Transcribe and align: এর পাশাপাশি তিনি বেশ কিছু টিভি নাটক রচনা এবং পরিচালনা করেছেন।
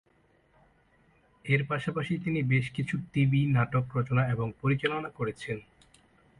এর 1.45 1.61
পাশাপাশি 1.67 2.13
তিনি 2.17 2.39
বেশ 2.43 2.65
কিছু 2.71 2.95
টিভি 3.13 3.41
নাটক 3.45 3.85
রচনা 3.97 4.23
এবং 4.27 4.47
পরিচালনা 4.61 5.09
করেছেন। 5.09 5.57